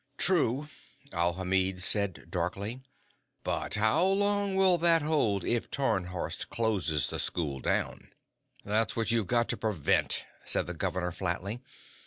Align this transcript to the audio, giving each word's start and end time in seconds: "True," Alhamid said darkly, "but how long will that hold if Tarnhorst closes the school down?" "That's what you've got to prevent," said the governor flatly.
"True," 0.17 0.67
Alhamid 1.13 1.83
said 1.83 2.25
darkly, 2.31 2.81
"but 3.43 3.75
how 3.75 4.03
long 4.03 4.55
will 4.55 4.79
that 4.79 5.03
hold 5.03 5.45
if 5.45 5.69
Tarnhorst 5.69 6.49
closes 6.49 7.05
the 7.05 7.19
school 7.19 7.59
down?" 7.59 8.07
"That's 8.65 8.95
what 8.95 9.11
you've 9.11 9.27
got 9.27 9.47
to 9.49 9.57
prevent," 9.57 10.23
said 10.43 10.65
the 10.65 10.73
governor 10.73 11.11
flatly. 11.11 11.61